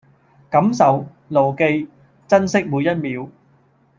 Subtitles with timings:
[0.49, 1.87] 感受、牢記、
[2.27, 3.29] 珍惜每一秒